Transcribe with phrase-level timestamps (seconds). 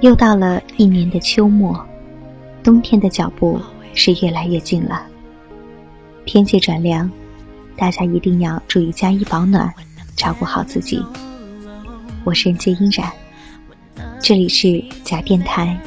[0.00, 1.78] 又到了一年的秋末，
[2.62, 3.60] 冬天的脚步
[3.92, 5.06] 是越来越近了。
[6.24, 7.10] 天气转凉，
[7.76, 9.70] 大家一定要注意加衣保暖，
[10.16, 11.04] 照顾好自己。
[12.24, 13.12] 我是人间音染，
[14.18, 15.78] 这里是假电台。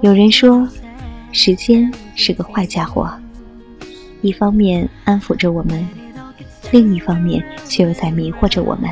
[0.00, 0.68] 有人说，
[1.30, 3.08] 时间是个坏家伙，
[4.22, 5.88] 一方面安抚着我们，
[6.72, 8.90] 另一方面却又在迷惑着我们。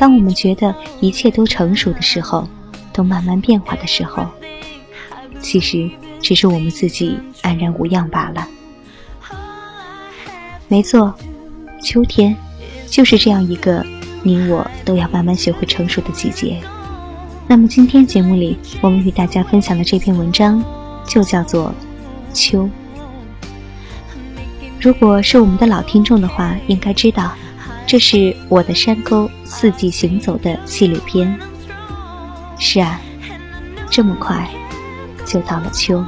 [0.00, 2.48] 当我们觉得一切都成熟的时候，
[2.90, 4.26] 都慢慢变化的时候，
[5.42, 5.90] 其实
[6.22, 8.48] 只是我们自己安然无恙罢了。
[10.68, 11.14] 没错，
[11.82, 12.34] 秋天
[12.86, 13.84] 就是这样一个
[14.22, 16.58] 你我都要慢慢学会成熟的季节。
[17.46, 20.64] 那么今天节目里，我们与大家分享的这篇文章
[21.06, 21.74] 就叫做
[22.34, 22.64] 《秋》。
[24.80, 27.34] 如果是我们的老听众的话，应该知道。
[27.86, 31.36] 这是我的山沟四季行走的系列片。
[32.56, 33.00] 是啊，
[33.90, 34.48] 这么快
[35.26, 36.04] 就到了秋。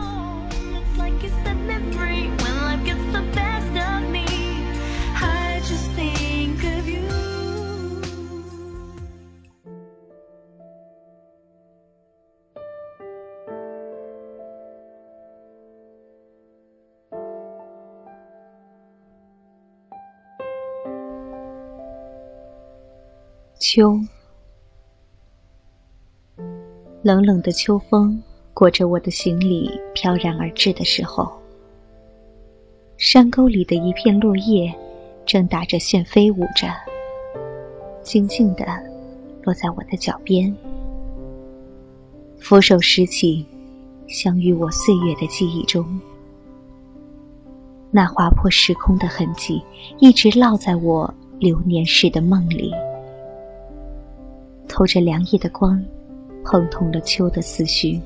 [23.62, 23.96] 秋，
[27.02, 28.20] 冷冷的秋风
[28.52, 31.32] 裹着我的行李飘然而至的时候，
[32.96, 34.74] 山沟里的一片落叶
[35.24, 36.74] 正打着旋飞舞着，
[38.02, 38.66] 静静地
[39.44, 40.52] 落在我的脚边。
[42.40, 43.46] 扶手拾起，
[44.08, 45.86] 相遇我岁月的记忆中，
[47.92, 49.62] 那划破时空的痕迹，
[50.00, 52.72] 一直烙在我流年时的梦里。
[54.72, 55.78] 透着凉意的光，
[56.42, 58.00] 碰痛了秋的思绪。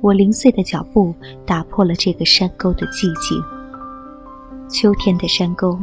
[0.00, 1.12] 我零碎的脚步
[1.44, 3.42] 打破了这个山沟的寂静。
[4.70, 5.76] 秋天的山沟，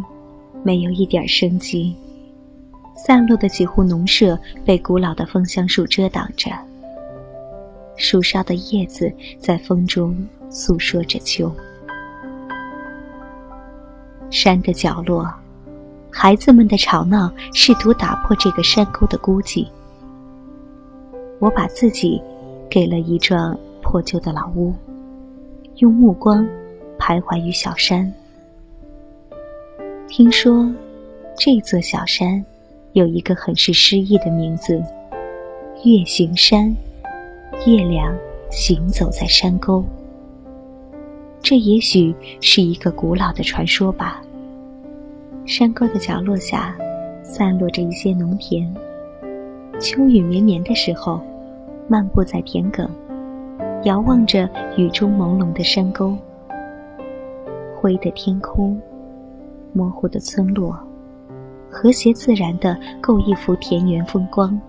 [0.63, 1.93] 没有一点生机。
[2.95, 6.49] 散落的几户农舍被古老的枫香树遮挡着。
[7.97, 10.15] 树梢的叶子在风中
[10.49, 11.53] 诉说着秋。
[14.29, 15.29] 山的角落。
[16.17, 19.67] 孩子们的吵闹试图打破这个山沟的孤寂。
[21.39, 22.21] 我把自己
[22.69, 24.73] 给了一幢破旧的老屋，
[25.75, 26.47] 用目光
[26.97, 28.11] 徘徊于小山。
[30.07, 30.73] 听说
[31.37, 32.43] 这座小山
[32.93, 34.81] 有一个很是诗意的名字——
[35.83, 36.73] 月行山。
[37.67, 38.15] 月亮
[38.49, 39.83] 行走在山沟，
[41.41, 44.21] 这也许是一个古老的传说吧。
[45.45, 46.75] 山沟的角落下，
[47.21, 48.73] 散落着一些农田。
[49.79, 51.21] 秋雨绵绵的时候，
[51.87, 52.89] 漫步在田埂，
[53.83, 56.17] 遥望着雨中朦胧的山沟。
[57.75, 58.81] 灰的天空，
[59.71, 60.75] 模糊的村落，
[61.69, 64.59] 和谐自然的构一幅田园风光。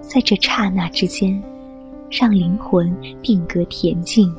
[0.00, 1.42] 在这刹那之间，
[2.10, 4.30] 让灵魂定格恬静，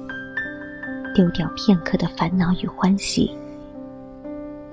[1.16, 3.31] 丢掉片刻的烦恼与欢喜。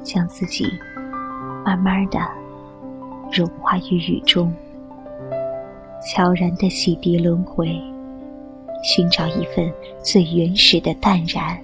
[0.03, 0.67] 将自己
[1.65, 2.19] 慢慢的
[3.33, 4.53] 融化于雨中，
[6.05, 7.81] 悄然的洗涤轮回，
[8.83, 9.73] 寻找一份
[10.03, 11.59] 最原始的淡然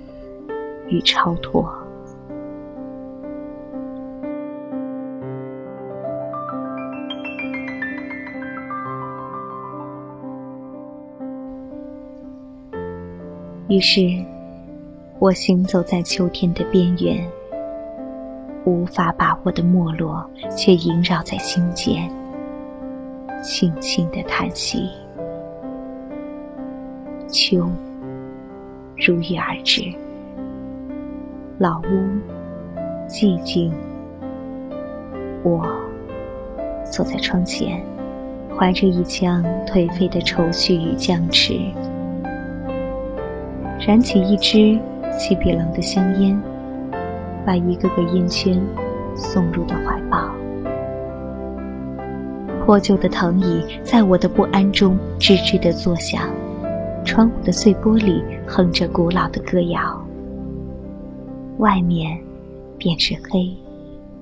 [0.88, 1.68] 与超脱。
[13.68, 14.00] 于是，
[15.18, 17.37] 我行走在秋天的边缘。
[18.68, 22.06] 无法把握的没落，却萦绕在心间，
[23.42, 24.90] 轻轻的叹息。
[27.28, 27.66] 秋
[28.94, 29.82] 如约而至，
[31.56, 31.86] 老屋
[33.08, 33.72] 寂静，
[35.42, 35.66] 我
[36.84, 37.82] 坐在窗前，
[38.54, 41.54] 怀着一腔颓废的愁绪与僵持，
[43.80, 44.78] 燃起一支
[45.18, 46.38] 西比冷的香烟，
[47.48, 48.62] 把一个个烟圈
[49.16, 50.28] 送入的怀抱。
[52.62, 56.28] 破旧的藤椅在我的不安中吱吱地作响，
[57.06, 59.98] 窗户的碎玻璃哼着古老的歌谣。
[61.56, 62.22] 外面
[62.76, 63.56] 便是黑，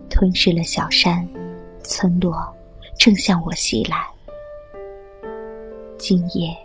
[0.08, 1.28] 吞噬了小山、
[1.82, 2.54] 村落，
[2.96, 4.06] 正向我袭来。
[5.98, 6.56] 今夜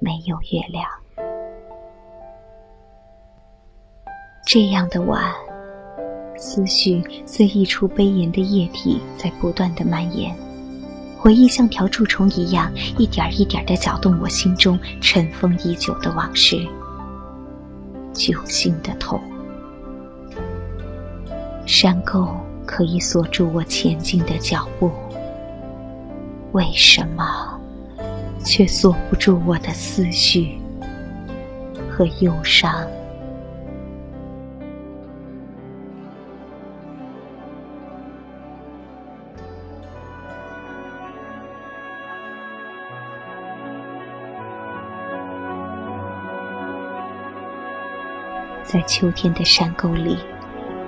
[0.00, 0.99] 没有月亮。
[4.44, 5.32] 这样的晚，
[6.36, 10.34] 思绪似溢出悲炎的液体，在不断的蔓延。
[11.16, 16.56] 回忆像条蛀虫一样，一点一点地搅动我心中尘封已久的往事，
[18.12, 19.20] 揪心的痛。
[21.66, 22.26] 山沟
[22.66, 24.90] 可以锁住我前进的脚步，
[26.52, 27.60] 为什么
[28.42, 30.58] 却锁不住我的思绪
[31.88, 32.84] 和忧伤？
[48.72, 50.16] 在秋天的山沟里，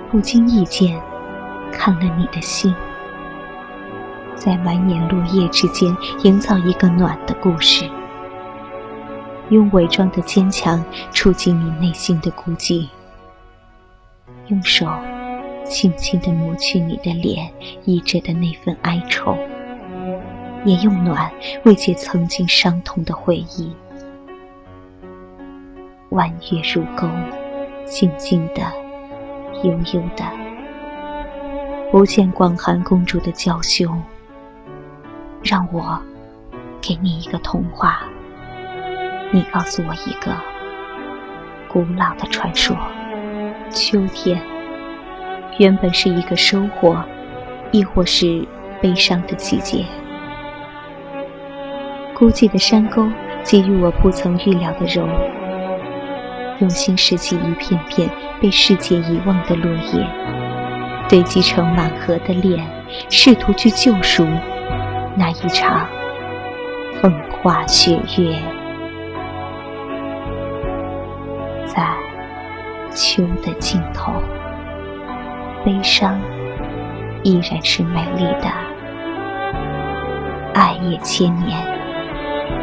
[0.09, 0.97] 不经意间
[1.69, 2.73] 看了你的信，
[4.35, 5.93] 在满眼落叶之间
[6.23, 7.83] 营造一个暖的故事，
[9.49, 10.81] 用伪装的坚强
[11.11, 12.87] 触及你内心的孤寂，
[14.47, 14.87] 用手
[15.65, 17.51] 轻轻地抹去你的脸
[17.83, 19.37] 溢着的那份哀愁，
[20.63, 21.29] 也用暖
[21.65, 23.75] 慰藉曾经伤痛的回忆。
[26.11, 27.09] 弯月如钩。
[27.85, 28.61] 静静的，
[29.63, 30.23] 悠悠的，
[31.91, 33.87] 不见广寒公主的娇羞。
[35.43, 36.01] 让我
[36.81, 38.03] 给你一个童话，
[39.31, 40.31] 你告诉我一个
[41.67, 42.75] 古老的传说。
[43.69, 44.41] 秋天
[45.57, 46.97] 原本是一个收获，
[47.71, 48.47] 亦或是
[48.81, 49.85] 悲伤的季节。
[52.15, 53.09] 孤寂的山沟
[53.43, 55.05] 给予我不曾预料的柔。
[56.63, 60.07] 用心拾起一片片被世界遗忘的落叶，
[61.09, 62.65] 堆积成满河的脸，
[63.09, 64.25] 试图去救赎
[65.17, 65.85] 那一场
[67.01, 68.39] 风花雪月。
[71.65, 71.85] 在
[72.91, 74.13] 秋的尽头，
[75.65, 76.17] 悲伤
[77.23, 78.49] 依然是美丽的。
[80.53, 81.61] 爱也千年，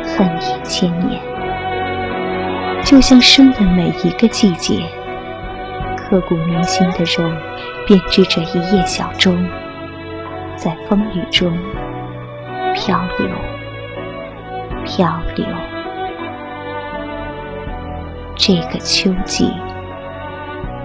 [0.05, 1.30] 恨也千年。
[2.82, 4.82] 就像生的每一个季节，
[5.97, 7.31] 刻骨铭心的肉
[7.87, 9.32] 编织着一叶小舟，
[10.56, 11.56] 在风雨中
[12.75, 13.29] 漂流，
[14.85, 15.47] 漂流。
[18.35, 19.53] 这个秋季，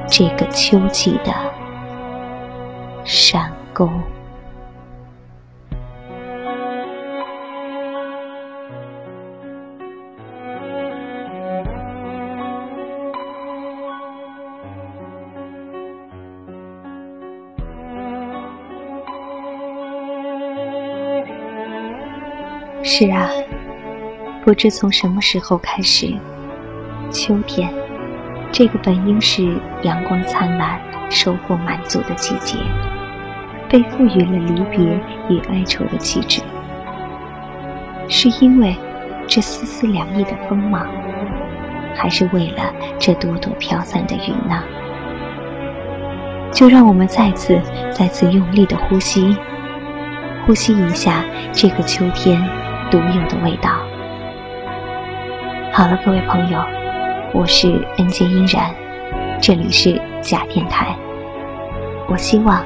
[0.07, 1.33] 这个秋季的
[3.03, 3.89] 山沟。
[22.87, 23.27] 是啊，
[24.43, 26.13] 不知从什么时候开始，
[27.09, 27.67] 秋天
[28.51, 32.59] 这个本应是阳光灿烂、收获满足的季节，
[33.67, 34.85] 被赋予了离别
[35.29, 36.43] 与哀愁的气质。
[38.07, 38.75] 是因为
[39.25, 40.87] 这丝丝凉意的锋芒，
[41.95, 44.63] 还是为了这朵朵飘散的云呢？
[46.51, 47.59] 就让我们再次、
[47.91, 49.35] 再次用力的呼吸，
[50.45, 52.47] 呼吸一下这个秋天。
[52.95, 53.69] 独有的味道。
[55.73, 56.57] 好了，各位朋友，
[57.33, 58.73] 我是恩杰依然，
[59.41, 60.95] 这里是假电台。
[62.07, 62.63] 我希望，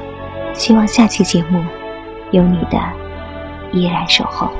[0.54, 1.64] 希望下期节目
[2.30, 2.78] 有你的
[3.72, 4.52] 依然守候。